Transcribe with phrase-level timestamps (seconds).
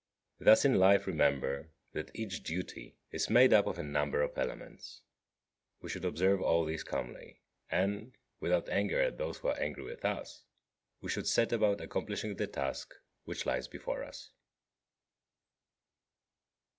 [0.39, 5.03] Thus in life remember that each duty is made up of a number of elements.
[5.79, 10.03] We should observe all these calmly; and, without anger at those who are angry with
[10.03, 10.43] us,
[11.01, 12.95] we should set about accomplishing the task
[13.25, 14.31] which lies before us.